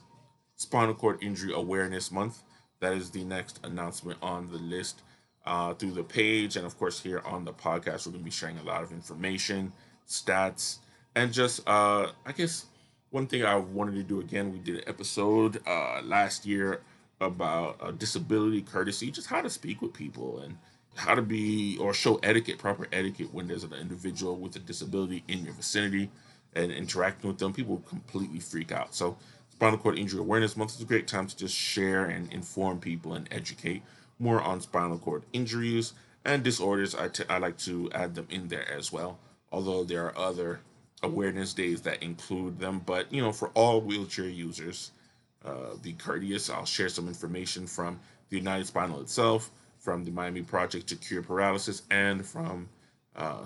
spinal 0.56 0.94
cord 0.94 1.18
injury 1.22 1.52
awareness 1.52 2.10
month. 2.10 2.42
That 2.80 2.94
is 2.94 3.10
the 3.10 3.24
next 3.24 3.60
announcement 3.64 4.18
on 4.22 4.50
the 4.50 4.58
list 4.58 5.02
uh, 5.44 5.74
through 5.74 5.92
the 5.92 6.04
page 6.04 6.56
and 6.56 6.64
of 6.64 6.78
course 6.78 7.00
here 7.00 7.20
on 7.24 7.44
the 7.44 7.52
podcast. 7.52 8.06
We're 8.06 8.12
going 8.12 8.20
to 8.22 8.24
be 8.24 8.30
sharing 8.30 8.58
a 8.58 8.62
lot 8.62 8.82
of 8.82 8.92
information 8.92 9.72
stats 10.08 10.78
and 11.14 11.32
just 11.32 11.66
uh 11.68 12.10
i 12.26 12.32
guess 12.32 12.66
one 13.10 13.26
thing 13.26 13.44
i 13.44 13.54
wanted 13.54 13.94
to 13.94 14.02
do 14.02 14.20
again 14.20 14.52
we 14.52 14.58
did 14.58 14.76
an 14.76 14.84
episode 14.86 15.60
uh 15.66 16.00
last 16.02 16.44
year 16.44 16.80
about 17.20 17.76
uh, 17.80 17.90
disability 17.92 18.60
courtesy 18.62 19.10
just 19.10 19.28
how 19.28 19.40
to 19.40 19.50
speak 19.50 19.80
with 19.80 19.92
people 19.92 20.40
and 20.40 20.56
how 20.96 21.14
to 21.14 21.22
be 21.22 21.76
or 21.78 21.94
show 21.94 22.16
etiquette 22.22 22.58
proper 22.58 22.88
etiquette 22.92 23.32
when 23.32 23.46
there's 23.46 23.62
an 23.62 23.72
individual 23.74 24.36
with 24.36 24.56
a 24.56 24.58
disability 24.58 25.22
in 25.28 25.44
your 25.44 25.54
vicinity 25.54 26.10
and 26.54 26.72
interacting 26.72 27.28
with 27.28 27.38
them 27.38 27.52
people 27.52 27.82
completely 27.88 28.40
freak 28.40 28.72
out 28.72 28.94
so 28.94 29.16
spinal 29.50 29.78
cord 29.78 29.98
injury 29.98 30.20
awareness 30.20 30.56
month 30.56 30.74
is 30.74 30.82
a 30.82 30.84
great 30.84 31.06
time 31.06 31.26
to 31.26 31.36
just 31.36 31.54
share 31.54 32.04
and 32.04 32.32
inform 32.32 32.78
people 32.78 33.14
and 33.14 33.28
educate 33.30 33.82
more 34.18 34.40
on 34.40 34.60
spinal 34.60 34.98
cord 34.98 35.22
injuries 35.32 35.92
and 36.24 36.42
disorders 36.42 36.94
I, 36.94 37.08
t- 37.08 37.24
I 37.28 37.38
like 37.38 37.58
to 37.58 37.90
add 37.92 38.14
them 38.14 38.26
in 38.30 38.48
there 38.48 38.70
as 38.70 38.92
well 38.92 39.18
although 39.52 39.84
there 39.84 40.06
are 40.06 40.18
other 40.18 40.60
awareness 41.02 41.54
days 41.54 41.80
that 41.82 42.02
include 42.02 42.58
them. 42.58 42.82
But 42.84 43.12
you 43.12 43.22
know, 43.22 43.32
for 43.32 43.48
all 43.54 43.80
wheelchair 43.80 44.28
users, 44.28 44.92
uh, 45.44 45.76
be 45.82 45.92
courteous. 45.92 46.50
I'll 46.50 46.64
share 46.64 46.88
some 46.88 47.08
information 47.08 47.66
from 47.66 47.98
the 48.28 48.36
United 48.36 48.66
Spinal 48.66 49.00
itself, 49.00 49.50
from 49.78 50.04
the 50.04 50.10
Miami 50.10 50.42
Project 50.42 50.86
to 50.88 50.96
Cure 50.96 51.22
Paralysis, 51.22 51.82
and 51.90 52.24
from 52.24 52.68
uh, 53.16 53.44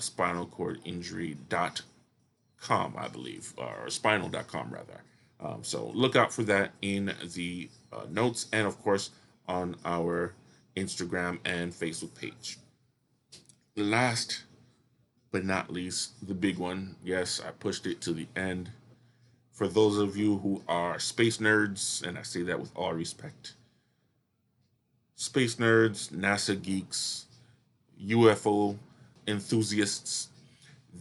I 2.71 3.09
believe, 3.09 3.53
or 3.57 3.89
spinal.com 3.89 4.71
rather. 4.73 5.03
Um, 5.41 5.63
so 5.63 5.91
look 5.95 6.17
out 6.17 6.33
for 6.33 6.43
that 6.45 6.73
in 6.83 7.13
the 7.35 7.69
uh, 7.93 8.07
notes 8.11 8.47
and, 8.53 8.67
of 8.67 8.81
course, 8.83 9.11
on 9.47 9.77
our 9.85 10.35
Instagram 10.77 11.39
and 11.45 11.73
Facebook 11.73 12.15
page. 12.15 12.59
Last 13.77 14.45
but 15.31 15.45
not 15.45 15.69
least, 15.69 16.27
the 16.27 16.35
big 16.35 16.59
one. 16.59 16.95
Yes, 17.05 17.41
I 17.45 17.51
pushed 17.51 17.87
it 17.87 18.01
to 18.03 18.13
the 18.13 18.29
end. 18.37 18.71
For 19.51 19.67
those 19.67 19.99
of 19.99 20.17
you 20.17 20.39
who 20.39 20.63
are 20.69 21.01
space 21.01 21.39
nerds, 21.39 22.07
and 22.07 22.17
I 22.17 22.23
say 22.23 22.43
that 22.43 22.61
with 22.61 22.71
all 22.77 22.93
respect, 22.93 23.55
space 25.17 25.57
nerds, 25.57 26.11
NASA 26.11 26.61
geeks, 26.61 27.27
UFO 28.01 28.79
enthusiasts, 29.27 30.29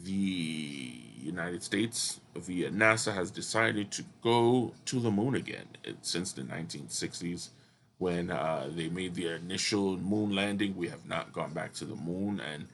the 0.04 1.00
United 1.24 1.64
States 1.64 2.20
via 2.36 2.70
NASA 2.70 3.14
has 3.14 3.32
decided 3.32 3.92
to 3.92 4.04
go 4.22 4.74
to 4.86 5.00
the 5.00 5.12
moon 5.12 5.36
again 5.36 5.68
since 6.02 6.32
the 6.34 6.42
1960s 6.44 7.50
when 7.98 8.32
uh, 8.32 8.70
they 8.76 8.90
made 8.90 9.16
the 9.16 9.28
initial 9.28 9.98
moon 9.98 10.36
landing. 10.36 10.76
We 10.76 10.90
have 10.90 11.06
not 11.06 11.32
gone 11.32 11.54
back 11.54 11.74
to 11.76 11.86
the 11.86 11.96
moon, 11.96 12.42
and 12.42 12.68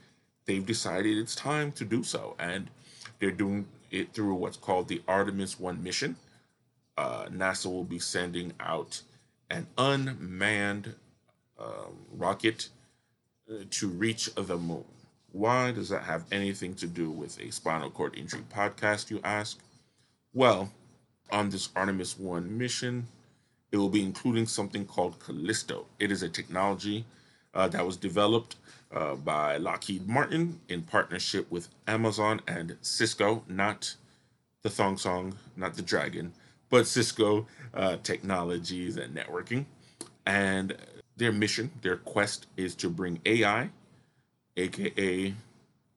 they've 0.45 0.65
decided 0.65 1.17
it's 1.17 1.35
time 1.35 1.71
to 1.73 1.85
do 1.85 2.03
so. 2.03 2.35
And 2.39 2.69
they're 3.19 3.31
doing 3.31 3.67
it 3.91 4.13
through 4.13 4.33
what's 4.35 4.57
called 4.57 4.87
the 4.87 5.01
Artemis 5.07 5.59
1 5.59 5.83
mission. 5.83 6.15
Uh, 6.97 7.25
NASA 7.25 7.67
will 7.67 7.83
be 7.83 7.99
sending 7.99 8.53
out 8.59 9.01
an 9.51 9.67
unmanned 9.77 10.95
um, 11.59 11.97
rocket 12.11 12.69
uh, 13.49 13.63
to 13.69 13.87
reach 13.87 14.33
the 14.35 14.57
moon. 14.57 14.85
Why 15.31 15.71
does 15.71 15.89
that 15.89 16.03
have 16.03 16.25
anything 16.31 16.73
to 16.75 16.87
do 16.87 17.11
with 17.11 17.39
a 17.39 17.51
spinal 17.51 17.91
cord 17.91 18.17
injury 18.17 18.43
podcast, 18.53 19.09
you 19.09 19.21
ask? 19.23 19.59
Well, 20.33 20.71
on 21.31 21.49
this 21.49 21.69
Artemis 21.75 22.17
1 22.17 22.57
mission, 22.57 23.07
it 23.71 23.77
will 23.77 23.89
be 23.89 24.03
including 24.03 24.47
something 24.47 24.85
called 24.85 25.19
Callisto. 25.19 25.85
It 25.99 26.11
is 26.11 26.23
a 26.23 26.29
technology 26.29 27.05
uh, 27.53 27.67
that 27.67 27.85
was 27.85 27.97
developed 27.97 28.55
uh, 28.91 29.15
by 29.15 29.57
Lockheed 29.57 30.07
Martin 30.07 30.59
in 30.67 30.81
partnership 30.81 31.49
with 31.51 31.69
Amazon 31.87 32.41
and 32.47 32.77
Cisco, 32.81 33.43
not 33.47 33.95
the 34.63 34.69
Thong 34.69 34.97
Song, 34.97 35.35
not 35.55 35.75
the 35.75 35.81
Dragon, 35.83 36.33
but 36.69 36.87
Cisco 36.87 37.45
uh, 37.73 37.97
Technologies 38.03 38.97
and 38.97 39.15
Networking. 39.15 39.65
And 40.25 40.75
their 41.17 41.31
mission, 41.31 41.71
their 41.81 41.97
quest 41.97 42.47
is 42.57 42.75
to 42.75 42.89
bring 42.89 43.19
AI, 43.25 43.69
aka 44.59 45.33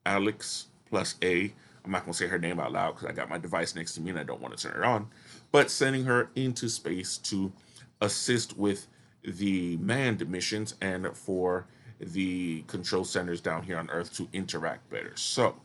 Alex 0.07 0.67
plus 0.89 1.17
A. 1.23 1.53
I'm 1.85 1.91
not 1.91 2.05
going 2.05 2.13
to 2.13 2.19
say 2.19 2.29
her 2.29 2.39
name 2.39 2.61
out 2.61 2.73
loud 2.73 2.93
because 2.93 3.09
I 3.09 3.13
got 3.13 3.29
my 3.29 3.39
device 3.39 3.75
next 3.75 3.95
to 3.95 4.01
me 4.01 4.11
and 4.11 4.19
I 4.19 4.23
don't 4.23 4.41
want 4.41 4.57
to 4.57 4.63
turn 4.69 4.81
it 4.81 4.87
on, 4.87 5.09
but 5.51 5.71
sending 5.71 6.05
her 6.05 6.31
into 6.37 6.69
space 6.69 7.17
to 7.19 7.53
assist 8.01 8.57
with 8.57 8.87
the 9.25 9.77
manned 9.79 10.29
missions 10.29 10.75
and 10.81 11.17
for 11.17 11.67
the 12.01 12.63
control 12.63 13.05
centers 13.05 13.41
down 13.41 13.63
here 13.63 13.79
on 13.79 13.91
Earth 13.91 14.15
to 14.17 14.29
interact 14.33 14.89
better. 14.91 15.13
So, 15.17 15.57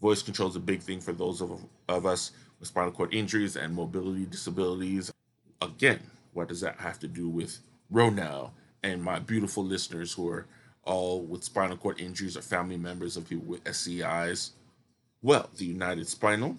voice 0.00 0.22
control 0.22 0.48
is 0.48 0.56
a 0.56 0.60
big 0.60 0.80
thing 0.80 1.00
for 1.00 1.12
those 1.12 1.40
of, 1.40 1.64
of 1.88 2.06
us 2.06 2.32
with 2.58 2.68
spinal 2.68 2.92
cord 2.92 3.14
injuries 3.14 3.56
and 3.56 3.74
mobility 3.74 4.26
disabilities. 4.26 5.12
Again, 5.60 6.00
what 6.32 6.48
does 6.48 6.60
that 6.60 6.78
have 6.80 6.98
to 7.00 7.08
do 7.08 7.28
with 7.28 7.58
Ronell 7.92 8.50
and 8.82 9.02
my 9.02 9.18
beautiful 9.18 9.64
listeners 9.64 10.12
who 10.12 10.28
are 10.28 10.46
all 10.86 11.20
with 11.20 11.44
spinal 11.44 11.76
cord 11.76 12.00
injuries 12.00 12.36
or 12.36 12.42
family 12.42 12.78
members 12.78 13.16
of 13.16 13.28
people 13.28 13.44
with 13.44 13.64
SCIs? 13.64 14.52
Well, 15.22 15.50
the 15.56 15.66
United 15.66 16.08
Spinal, 16.08 16.56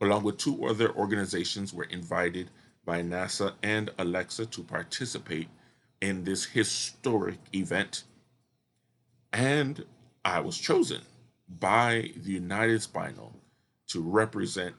along 0.00 0.24
with 0.24 0.38
two 0.38 0.66
other 0.66 0.90
organizations, 0.94 1.72
were 1.72 1.84
invited 1.84 2.50
by 2.84 3.02
NASA 3.02 3.52
and 3.62 3.90
Alexa 3.98 4.46
to 4.46 4.62
participate 4.62 5.48
in 6.00 6.24
this 6.24 6.44
historic 6.44 7.38
event. 7.54 8.04
And 9.32 9.84
I 10.24 10.40
was 10.40 10.58
chosen 10.58 11.02
by 11.58 12.12
the 12.16 12.32
United 12.32 12.82
Spinal 12.82 13.34
to 13.88 14.00
represent 14.00 14.74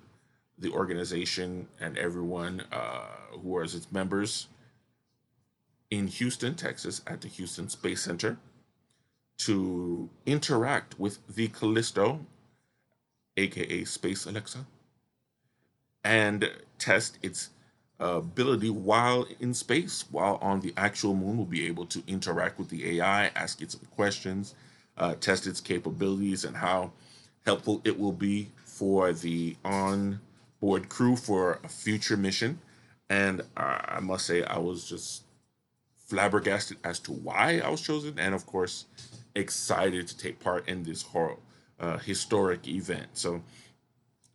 the 0.58 0.72
organization 0.72 1.68
and 1.80 1.98
everyone 1.98 2.64
uh, 2.72 3.08
who 3.32 3.50
was 3.50 3.76
its 3.76 3.92
members 3.92 4.48
in 5.90 6.08
Houston, 6.08 6.56
Texas, 6.56 7.02
at 7.06 7.22
the 7.22 7.28
Houston 7.28 7.68
Space 7.68 8.02
Center 8.02 8.38
to 9.46 10.10
interact 10.26 11.00
with 11.00 11.20
the 11.36 11.48
Callisto, 11.48 12.26
aka 13.38 13.84
Space 13.86 14.26
Alexa, 14.26 14.66
and 16.04 16.52
test 16.78 17.18
its 17.22 17.50
ability 18.00 18.70
while 18.70 19.28
in 19.40 19.54
space, 19.54 20.06
while 20.12 20.38
on 20.42 20.62
the 20.62 20.74
actual 20.76 21.16
moon, 21.16 21.38
We'll 21.38 21.46
be 21.46 21.68
able 21.68 21.86
to 21.88 22.04
interact 22.08 22.58
with 22.60 22.70
the 22.70 23.00
AI, 23.00 23.28
ask 23.28 23.62
it 23.62 23.72
some 23.72 23.82
questions, 23.96 24.56
uh, 24.98 25.16
test 25.16 25.48
its 25.48 25.62
capabilities, 25.62 26.44
and 26.44 26.58
how 26.58 26.92
helpful 27.46 27.82
it 27.84 28.00
will 28.00 28.12
be 28.12 28.50
for 28.66 29.14
the 29.14 29.56
on 29.64 30.20
board 30.60 30.90
crew 30.90 31.16
for 31.16 31.60
a 31.64 31.68
future 31.68 32.18
mission. 32.18 32.60
And 33.10 33.42
I 33.58 34.00
must 34.02 34.26
say, 34.26 34.44
I 34.44 34.58
was 34.58 34.88
just 34.88 35.24
flabbergasted 35.98 36.78
as 36.84 37.00
to 37.00 37.12
why 37.12 37.62
I 37.64 37.70
was 37.70 37.82
chosen, 37.82 38.18
and 38.18 38.34
of 38.34 38.46
course, 38.46 38.86
excited 39.36 40.08
to 40.08 40.18
take 40.18 40.40
part 40.40 40.68
in 40.68 40.84
this 40.84 41.02
horror, 41.04 41.38
uh, 41.80 41.98
historic 41.98 42.68
event. 42.68 43.08
So, 43.14 43.42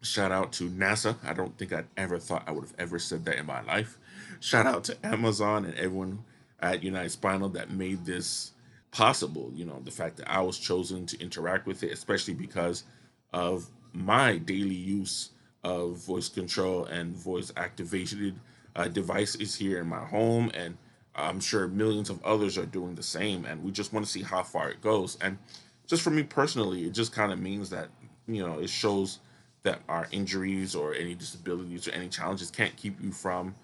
shout 0.03 0.33
out 0.33 0.53
to 0.55 0.69
NASA. 0.71 1.17
I 1.25 1.33
don't 1.33 1.57
think 1.59 1.73
I'd 1.73 1.87
ever 1.97 2.19
thought 2.19 2.45
I 2.47 2.53
would 2.53 2.65
have 2.65 2.75
ever 2.79 2.99
said 2.99 3.25
that 3.25 3.37
in 3.37 3.47
my 3.47 3.63
life. 3.63 3.99
Shout 4.41 4.67
out 4.67 4.85
to 4.85 4.97
Amazon 5.05 5.65
and 5.65 5.75
everyone 5.75 6.25
at 6.61 6.83
United 6.83 7.11
Spinal 7.11 7.49
that 7.51 7.71
made 7.71 8.05
this 8.05 8.53
possible. 8.91 9.51
You 9.55 9.65
know, 9.67 9.81
the 9.85 9.91
fact 9.91 10.17
that 10.19 10.31
I 10.31 10.41
was 10.41 10.59
chosen 10.59 11.07
to 11.07 11.21
interact 11.21 11.67
with 11.67 11.83
it, 11.83 11.93
especially 11.93 12.35
because 12.35 12.85
of 13.33 13.67
my 13.93 14.39
daily 14.39 14.75
use 14.75 15.31
of 15.65 15.97
voice 15.97 16.29
control 16.29 16.85
and 16.85 17.15
voice 17.15 17.53
activated 17.57 18.37
uh, 18.75 18.89
devices 18.89 19.55
here 19.57 19.81
in 19.81 19.87
my 19.87 20.05
home. 20.05 20.51
And 20.55 20.77
I'm 21.17 21.41
sure 21.41 21.67
millions 21.69 22.11
of 22.11 22.25
others 22.25 22.59
are 22.59 22.67
doing 22.67 22.95
the 22.95 23.03
same. 23.03 23.45
And 23.47 23.65
we 23.65 23.73
just 23.73 23.93
want 23.93 24.07
to 24.07 24.13
see 24.13 24.23
how 24.23 24.43
far 24.43 24.71
it 24.71 24.83
goes. 24.83 25.17
And 25.21 25.39
just 25.87 26.03
for 26.03 26.11
me 26.11 26.23
personally, 26.23 26.85
it 26.85 26.93
just 26.93 27.13
kind 27.13 27.33
of 27.33 27.41
means 27.41 27.71
that, 27.71 27.89
you 28.29 28.47
know, 28.47 28.61
it 28.61 28.71
shows 28.71 29.19
that 29.63 29.81
our 29.89 30.09
injuries 30.13 30.75
or 30.75 30.95
any 30.95 31.15
disabilities 31.15 31.89
or 31.89 31.93
any 31.93 32.09
challenges 32.09 32.51
can't 32.51 32.77
keep 32.77 33.03
you 33.03 33.13
from 33.13 33.55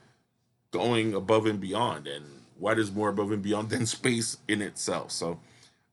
going 0.72 1.14
above 1.14 1.46
and 1.46 1.60
beyond. 1.60 2.06
And 2.08 2.24
what 2.58 2.78
is 2.78 2.90
more 2.90 3.10
above 3.10 3.32
and 3.32 3.42
beyond 3.42 3.70
than 3.70 3.86
space 3.86 4.38
in 4.48 4.62
itself? 4.62 5.12
So 5.12 5.38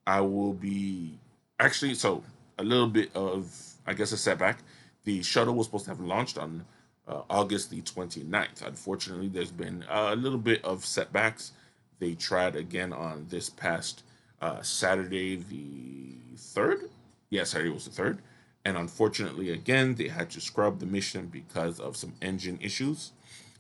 I 0.07 0.21
will 0.21 0.53
be 0.53 1.19
actually, 1.59 1.95
so 1.95 2.23
a 2.57 2.63
little 2.63 2.87
bit 2.87 3.15
of, 3.15 3.53
I 3.85 3.93
guess, 3.93 4.11
a 4.11 4.17
setback. 4.17 4.59
The 5.03 5.21
shuttle 5.23 5.55
was 5.55 5.67
supposed 5.67 5.85
to 5.85 5.91
have 5.91 5.99
launched 5.99 6.37
on 6.37 6.65
uh, 7.09 7.23
August 7.29 7.71
the 7.71 7.81
29th. 7.81 8.65
Unfortunately, 8.65 9.27
there's 9.27 9.51
been 9.51 9.83
a 9.89 10.15
little 10.15 10.37
bit 10.37 10.63
of 10.63 10.85
setbacks. 10.85 11.51
They 11.97 12.13
tried 12.13 12.55
again 12.55 12.93
on 12.93 13.25
this 13.29 13.49
past 13.49 14.03
uh, 14.41 14.61
Saturday, 14.61 15.35
the 15.35 16.15
3rd. 16.37 16.89
Yeah, 17.29 17.43
Saturday 17.43 17.71
was 17.71 17.85
the 17.85 18.01
3rd. 18.01 18.19
And 18.63 18.77
unfortunately, 18.77 19.49
again, 19.49 19.95
they 19.95 20.07
had 20.07 20.29
to 20.31 20.41
scrub 20.41 20.79
the 20.79 20.85
mission 20.85 21.27
because 21.27 21.79
of 21.79 21.97
some 21.97 22.13
engine 22.21 22.59
issues. 22.61 23.11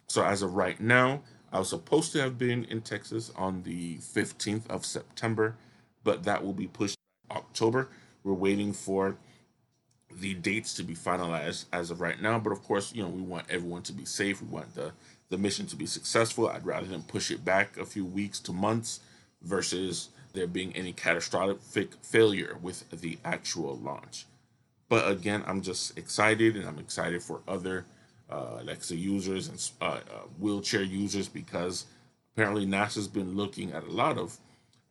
So, 0.07 0.23
as 0.23 0.41
of 0.41 0.55
right 0.55 0.79
now, 0.79 1.21
I 1.51 1.59
was 1.59 1.69
supposed 1.69 2.11
to 2.13 2.21
have 2.21 2.37
been 2.37 2.65
in 2.65 2.81
Texas 2.81 3.31
on 3.35 3.63
the 3.63 3.97
15th 3.97 4.67
of 4.69 4.85
September, 4.85 5.55
but 6.03 6.23
that 6.23 6.43
will 6.43 6.53
be 6.53 6.67
pushed 6.67 6.97
October. 7.31 7.89
We're 8.23 8.33
waiting 8.33 8.73
for 8.73 9.17
the 10.11 10.33
dates 10.33 10.73
to 10.75 10.83
be 10.83 10.95
finalized 10.95 11.65
as 11.71 11.91
of 11.91 12.01
right 12.01 12.21
now. 12.21 12.39
But 12.39 12.51
of 12.51 12.63
course, 12.63 12.93
you 12.93 13.03
know, 13.03 13.09
we 13.09 13.21
want 13.21 13.45
everyone 13.49 13.83
to 13.83 13.93
be 13.93 14.05
safe. 14.05 14.41
We 14.41 14.47
want 14.47 14.75
the, 14.75 14.91
the 15.29 15.37
mission 15.37 15.67
to 15.67 15.75
be 15.75 15.85
successful. 15.85 16.49
I'd 16.49 16.65
rather 16.65 16.87
than 16.87 17.03
push 17.03 17.31
it 17.31 17.45
back 17.45 17.77
a 17.77 17.85
few 17.85 18.05
weeks 18.05 18.39
to 18.41 18.53
months 18.53 18.99
versus 19.41 20.09
there 20.33 20.47
being 20.47 20.75
any 20.75 20.93
catastrophic 20.93 21.93
failure 22.01 22.57
with 22.61 22.89
the 22.91 23.17
actual 23.23 23.77
launch. 23.77 24.25
But 24.87 25.09
again, 25.09 25.43
I'm 25.45 25.61
just 25.61 25.97
excited 25.97 26.55
and 26.55 26.67
I'm 26.67 26.79
excited 26.79 27.21
for 27.21 27.41
other 27.47 27.85
uh, 28.29 28.57
Alexa 28.59 28.95
users 28.95 29.47
and 29.47 29.71
uh, 29.81 29.85
uh, 29.85 29.99
wheelchair 30.39 30.81
users 30.83 31.27
because 31.27 31.85
apparently 32.33 32.65
NASA's 32.65 33.07
been 33.07 33.35
looking 33.35 33.71
at 33.71 33.83
a 33.83 33.91
lot 33.91 34.17
of 34.17 34.37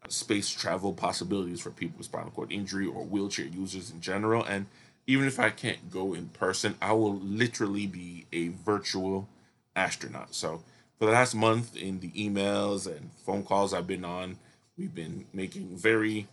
space 0.08 0.50
travel 0.50 0.92
possibilities 0.92 1.60
for 1.60 1.70
people 1.70 1.98
with 1.98 2.06
spinal 2.06 2.30
cord 2.30 2.52
injury 2.52 2.86
or 2.86 3.04
wheelchair 3.04 3.46
users 3.46 3.90
in 3.90 4.00
general. 4.00 4.44
And 4.44 4.66
even 5.08 5.26
if 5.26 5.40
I 5.40 5.48
can't 5.48 5.90
go 5.90 6.12
in 6.12 6.28
person, 6.28 6.74
I 6.82 6.92
will 6.92 7.16
literally 7.16 7.86
be 7.86 8.26
a 8.30 8.48
virtual 8.48 9.26
astronaut. 9.74 10.34
So 10.34 10.62
for 10.98 11.06
the 11.06 11.12
last 11.12 11.34
month, 11.34 11.74
in 11.74 12.00
the 12.00 12.10
emails 12.10 12.86
and 12.86 13.10
phone 13.24 13.42
calls 13.42 13.72
I've 13.72 13.86
been 13.86 14.04
on, 14.04 14.36
we've 14.76 14.94
been 14.94 15.24
making 15.32 15.78
very 15.78 16.28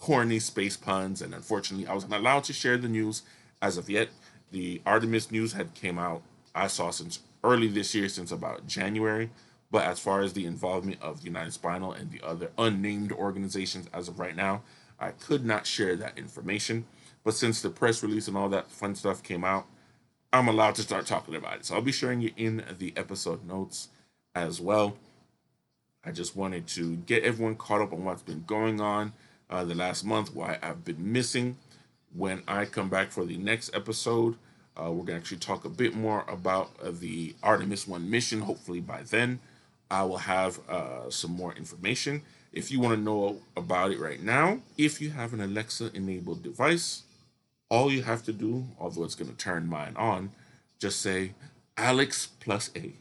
corny 0.00 0.40
space 0.40 0.76
puns, 0.76 1.22
and 1.22 1.32
unfortunately, 1.32 1.86
I 1.86 1.94
wasn't 1.94 2.12
allowed 2.12 2.42
to 2.44 2.52
share 2.52 2.76
the 2.76 2.88
news 2.88 3.22
as 3.62 3.76
of 3.76 3.88
yet. 3.88 4.08
The 4.50 4.82
Artemis 4.84 5.30
news 5.30 5.52
had 5.52 5.74
came 5.74 5.98
out. 5.98 6.22
I 6.56 6.66
saw 6.66 6.90
since 6.90 7.20
early 7.44 7.68
this 7.68 7.94
year, 7.94 8.08
since 8.08 8.32
about 8.32 8.66
January. 8.66 9.30
But 9.70 9.84
as 9.84 10.00
far 10.00 10.22
as 10.22 10.32
the 10.32 10.46
involvement 10.46 11.00
of 11.00 11.24
United 11.24 11.52
Spinal 11.52 11.92
and 11.92 12.10
the 12.10 12.26
other 12.26 12.50
unnamed 12.58 13.12
organizations 13.12 13.86
as 13.92 14.08
of 14.08 14.18
right 14.18 14.34
now, 14.34 14.62
I 14.98 15.10
could 15.10 15.44
not 15.44 15.66
share 15.66 15.94
that 15.96 16.18
information. 16.18 16.86
But 17.24 17.34
since 17.34 17.60
the 17.62 17.70
press 17.70 18.02
release 18.02 18.28
and 18.28 18.36
all 18.36 18.48
that 18.50 18.70
fun 18.70 18.94
stuff 18.94 19.22
came 19.22 19.44
out, 19.44 19.66
I'm 20.32 20.48
allowed 20.48 20.74
to 20.76 20.82
start 20.82 21.06
talking 21.06 21.34
about 21.34 21.56
it. 21.56 21.64
So 21.64 21.74
I'll 21.74 21.82
be 21.82 21.92
sharing 21.92 22.22
it 22.22 22.34
in 22.36 22.64
the 22.78 22.92
episode 22.96 23.46
notes 23.46 23.88
as 24.34 24.60
well. 24.60 24.96
I 26.04 26.12
just 26.12 26.36
wanted 26.36 26.66
to 26.68 26.96
get 26.96 27.24
everyone 27.24 27.56
caught 27.56 27.80
up 27.80 27.92
on 27.92 28.04
what's 28.04 28.22
been 28.22 28.44
going 28.46 28.80
on 28.80 29.12
uh, 29.50 29.64
the 29.64 29.74
last 29.74 30.04
month, 30.04 30.34
why 30.34 30.58
I've 30.62 30.84
been 30.84 31.12
missing. 31.12 31.56
When 32.14 32.42
I 32.48 32.64
come 32.64 32.88
back 32.88 33.10
for 33.10 33.24
the 33.24 33.36
next 33.36 33.74
episode, 33.74 34.36
uh, 34.76 34.90
we're 34.90 35.04
going 35.04 35.06
to 35.06 35.16
actually 35.16 35.38
talk 35.38 35.64
a 35.64 35.68
bit 35.68 35.94
more 35.94 36.24
about 36.28 36.70
uh, 36.82 36.90
the 36.92 37.34
Artemis 37.42 37.88
1 37.88 38.08
mission. 38.08 38.40
Hopefully, 38.40 38.80
by 38.80 39.02
then, 39.02 39.40
I 39.90 40.04
will 40.04 40.18
have 40.18 40.60
uh, 40.68 41.10
some 41.10 41.32
more 41.32 41.52
information. 41.54 42.22
If 42.52 42.70
you 42.70 42.80
want 42.80 42.94
to 42.94 43.00
know 43.00 43.40
about 43.56 43.90
it 43.90 43.98
right 43.98 44.22
now, 44.22 44.60
if 44.76 45.00
you 45.00 45.10
have 45.10 45.32
an 45.32 45.40
Alexa 45.40 45.90
enabled 45.94 46.42
device, 46.42 47.02
all 47.70 47.92
you 47.92 48.02
have 48.02 48.22
to 48.24 48.32
do, 48.32 48.66
although 48.78 49.04
it's 49.04 49.14
going 49.14 49.30
to 49.30 49.36
turn 49.36 49.66
mine 49.66 49.94
on, 49.96 50.30
just 50.78 51.00
say 51.00 51.32
Alex 51.76 52.28
plus 52.40 52.70
A. 52.76 52.92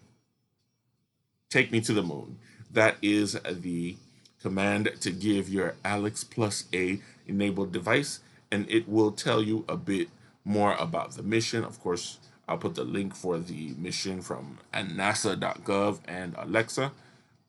Take 1.50 1.72
me 1.72 1.80
to 1.82 1.94
the 1.94 2.04
moon. 2.04 2.38
That 2.72 2.98
is 3.02 3.34
the 3.34 3.96
command 4.42 4.92
to 5.02 5.12
give 5.12 5.50
your 5.50 5.76
Alex 5.86 6.24
plus 6.24 6.66
A 6.74 7.00
enabled 7.26 7.72
device, 7.72 8.20
and 8.52 8.70
it 8.70 8.88
will 8.88 9.12
tell 9.12 9.42
you 9.42 9.66
a 9.70 9.78
bit 9.78 10.10
more 10.44 10.76
about 10.76 11.12
the 11.12 11.24
mission. 11.24 11.64
Of 11.64 11.80
course, 11.80 12.20
I'll 12.48 12.58
put 12.58 12.76
the 12.76 12.84
link 12.84 13.16
for 13.16 13.38
the 13.40 13.74
mission 13.78 14.22
from 14.22 14.60
nasa.gov 14.74 16.00
and 16.08 16.36
Alexa. 16.38 16.92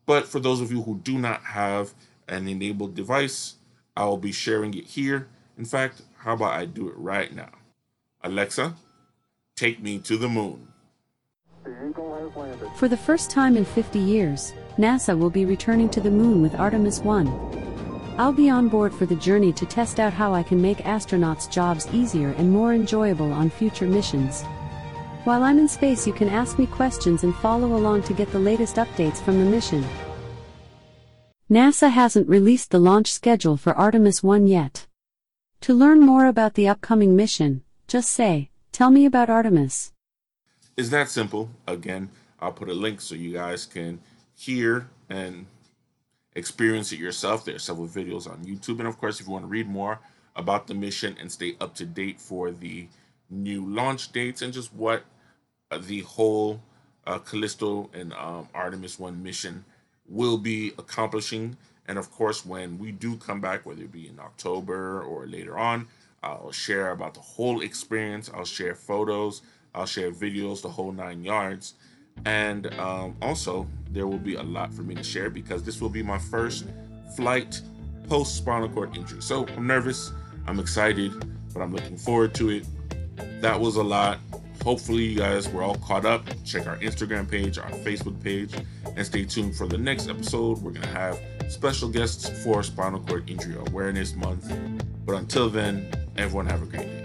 But 0.06 0.26
for 0.26 0.40
those 0.40 0.60
of 0.60 0.72
you 0.72 0.82
who 0.82 0.96
do 0.98 1.18
not 1.18 1.42
have 1.42 1.92
an 2.28 2.48
enabled 2.48 2.94
device, 2.94 3.54
I 3.96 4.04
will 4.06 4.16
be 4.16 4.32
sharing 4.32 4.74
it 4.74 4.86
here. 4.86 5.28
In 5.58 5.64
fact, 5.64 6.02
how 6.16 6.34
about 6.34 6.52
I 6.52 6.66
do 6.66 6.88
it 6.88 6.96
right 6.96 7.34
now? 7.34 7.50
Alexa, 8.22 8.74
take 9.56 9.82
me 9.82 9.98
to 9.98 10.16
the 10.16 10.28
moon. 10.28 10.68
For 12.76 12.86
the 12.86 12.96
first 12.96 13.28
time 13.28 13.56
in 13.56 13.64
50 13.64 13.98
years, 13.98 14.54
NASA 14.78 15.18
will 15.18 15.30
be 15.30 15.44
returning 15.44 15.88
to 15.90 16.00
the 16.00 16.10
moon 16.10 16.40
with 16.42 16.54
Artemis 16.54 17.00
1. 17.00 18.14
I'll 18.18 18.32
be 18.32 18.48
on 18.48 18.68
board 18.68 18.94
for 18.94 19.06
the 19.06 19.16
journey 19.16 19.52
to 19.54 19.66
test 19.66 19.98
out 19.98 20.12
how 20.12 20.32
I 20.32 20.44
can 20.44 20.62
make 20.62 20.78
astronauts' 20.78 21.50
jobs 21.50 21.88
easier 21.92 22.30
and 22.38 22.50
more 22.50 22.72
enjoyable 22.72 23.32
on 23.32 23.50
future 23.50 23.86
missions. 23.86 24.44
While 25.24 25.42
I'm 25.42 25.58
in 25.58 25.68
space, 25.68 26.06
you 26.06 26.12
can 26.12 26.28
ask 26.28 26.58
me 26.58 26.66
questions 26.66 27.24
and 27.24 27.34
follow 27.34 27.76
along 27.76 28.04
to 28.04 28.14
get 28.14 28.30
the 28.30 28.38
latest 28.38 28.76
updates 28.76 29.18
from 29.18 29.38
the 29.38 29.50
mission. 29.50 29.84
NASA 31.50 31.90
hasn't 31.90 32.28
released 32.28 32.70
the 32.70 32.78
launch 32.78 33.12
schedule 33.12 33.56
for 33.56 33.72
Artemis 33.74 34.22
1 34.22 34.46
yet. 34.46 34.86
To 35.62 35.74
learn 35.74 36.00
more 36.00 36.26
about 36.26 36.54
the 36.54 36.68
upcoming 36.68 37.16
mission, 37.16 37.62
just 37.86 38.10
say, 38.10 38.50
Tell 38.72 38.90
me 38.90 39.04
about 39.04 39.28
Artemis. 39.28 39.92
It's 40.76 40.90
that 40.90 41.08
simple. 41.08 41.50
Again, 41.66 42.10
I'll 42.40 42.52
put 42.52 42.68
a 42.68 42.74
link 42.74 43.00
so 43.00 43.14
you 43.16 43.32
guys 43.32 43.66
can 43.66 44.00
hear 44.36 44.88
and 45.10 45.46
experience 46.36 46.92
it 46.92 47.00
yourself. 47.00 47.44
There 47.44 47.56
are 47.56 47.58
several 47.58 47.88
videos 47.88 48.30
on 48.30 48.44
YouTube. 48.44 48.78
And 48.78 48.86
of 48.86 48.98
course, 48.98 49.20
if 49.20 49.26
you 49.26 49.32
want 49.32 49.44
to 49.44 49.48
read 49.48 49.68
more 49.68 49.98
about 50.36 50.68
the 50.68 50.74
mission 50.74 51.16
and 51.20 51.30
stay 51.30 51.56
up 51.60 51.74
to 51.74 51.84
date 51.84 52.20
for 52.20 52.52
the 52.52 52.86
new 53.28 53.66
launch 53.66 54.12
dates 54.12 54.42
and 54.42 54.52
just 54.52 54.72
what 54.72 55.02
uh, 55.72 55.78
the 55.78 56.00
whole 56.02 56.62
uh, 57.06 57.18
Callisto 57.18 57.90
and 57.92 58.12
um, 58.12 58.48
Artemis 58.54 58.98
1 58.98 59.20
mission 59.22 59.64
will 60.06 60.38
be 60.38 60.72
accomplishing. 60.78 61.56
And 61.88 61.98
of 61.98 62.10
course, 62.12 62.44
when 62.44 62.78
we 62.78 62.92
do 62.92 63.16
come 63.16 63.40
back, 63.40 63.66
whether 63.66 63.82
it 63.82 63.92
be 63.92 64.08
in 64.08 64.20
October 64.20 65.02
or 65.02 65.26
later 65.26 65.58
on, 65.58 65.88
I'll 66.22 66.52
share 66.52 66.90
about 66.90 67.14
the 67.14 67.20
whole 67.20 67.62
experience. 67.62 68.30
I'll 68.32 68.44
share 68.44 68.74
photos, 68.74 69.42
I'll 69.74 69.86
share 69.86 70.10
videos, 70.10 70.62
the 70.62 70.68
whole 70.68 70.92
nine 70.92 71.24
yards. 71.24 71.74
And 72.24 72.72
um, 72.74 73.16
also, 73.22 73.66
there 73.90 74.06
will 74.06 74.18
be 74.18 74.34
a 74.34 74.42
lot 74.42 74.72
for 74.72 74.82
me 74.82 74.94
to 74.94 75.04
share 75.04 75.30
because 75.30 75.62
this 75.62 75.80
will 75.80 75.88
be 75.88 76.02
my 76.02 76.18
first 76.18 76.66
flight 77.16 77.60
post 78.08 78.36
spinal 78.36 78.68
cord 78.68 78.96
injury. 78.96 79.22
So 79.22 79.46
I'm 79.56 79.66
nervous, 79.66 80.12
I'm 80.46 80.58
excited, 80.58 81.12
but 81.52 81.62
I'm 81.62 81.72
looking 81.72 81.96
forward 81.96 82.34
to 82.34 82.50
it. 82.50 82.66
That 83.40 83.58
was 83.58 83.76
a 83.76 83.82
lot 83.82 84.18
hopefully 84.62 85.04
you 85.04 85.18
guys 85.18 85.48
were 85.48 85.62
all 85.62 85.76
caught 85.76 86.04
up. 86.04 86.26
Check 86.44 86.66
our 86.66 86.76
Instagram 86.78 87.30
page, 87.30 87.58
our 87.58 87.70
Facebook 87.70 88.20
page, 88.22 88.54
and 88.96 89.06
stay 89.06 89.24
tuned 89.24 89.56
for 89.56 89.66
the 89.66 89.78
next 89.78 90.08
episode. 90.08 90.58
We're 90.58 90.72
going 90.72 90.82
to 90.82 90.88
have 90.88 91.20
special 91.48 91.88
guests 91.88 92.28
for 92.44 92.62
Spinal 92.62 93.00
Cord 93.00 93.28
Injury 93.28 93.56
Awareness 93.68 94.14
Month. 94.14 94.52
But 95.06 95.16
until 95.16 95.48
then, 95.48 95.90
everyone 96.16 96.46
have 96.46 96.62
a 96.62 96.66
great 96.66 96.86
day. 96.86 97.04